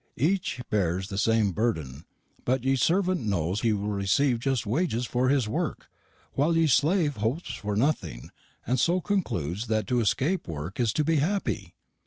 [0.17, 2.05] Eche bears the same burden;
[2.43, 5.91] butt ye servent knows he will recieve just wages for his work,
[6.35, 8.31] wile ye slave hopes for nothing,
[8.65, 11.75] and so conkludes that to escape work is to be happy!'